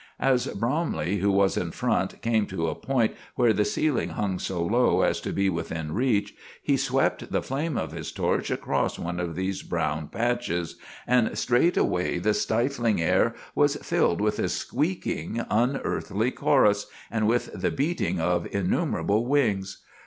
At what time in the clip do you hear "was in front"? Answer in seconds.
1.31-2.23